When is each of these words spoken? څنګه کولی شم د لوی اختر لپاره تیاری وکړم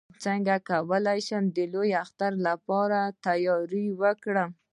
څنګه 0.23 0.53
کولی 0.69 1.19
شم 1.27 1.43
د 1.55 1.57
لوی 1.73 1.91
اختر 2.03 2.31
لپاره 2.47 2.99
تیاری 3.25 3.85
وکړم 4.01 4.49